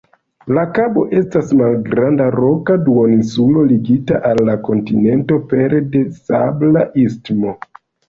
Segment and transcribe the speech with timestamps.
[0.57, 7.59] La kabo estas malgranda roka duoninsulo ligita al la kontinento pere de sabla istmo.